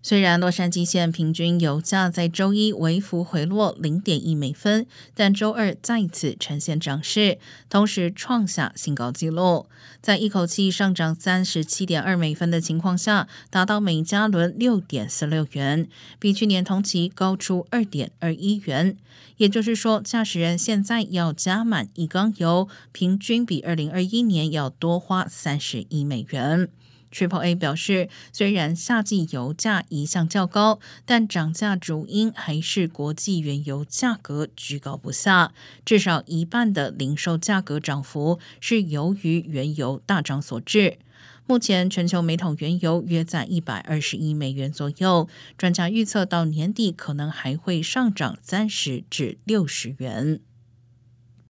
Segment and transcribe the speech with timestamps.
[0.00, 9.66] 虽然洛杉矶县平均油价在周一微幅回落零点一美分，但周二再次呈现涨势，同时创下新高纪录，
[10.00, 18.96] 在一口气上涨三十七点二美分的情况下，达到每加仑六点四六元，比去年同期高出二点二一元。
[19.36, 26.68] 也就是说，驾驶人现在要加满一缸油，平均比二零二一年要多花三十一美元。
[27.12, 35.52] Triple A 表示，虽然夏季油价一向较高，但涨价主因还是国际原油价格居高不下。
[35.84, 40.98] 至少一半的零售价格涨幅是由于原油大涨所致。
[41.46, 50.40] 目前全球每桶原油约在一百二十亿美元左右，专家预测到年底可能还会上涨三十至六十元。